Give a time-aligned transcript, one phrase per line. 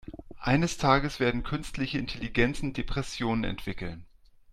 [0.39, 4.07] Eines Tages werden künstliche Intelligenzen Depressionen entwickeln.